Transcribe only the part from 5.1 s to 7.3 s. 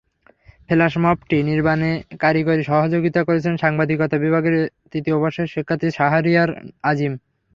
বর্ষের শিক্ষার্থী শাহরিয়ার আজিম।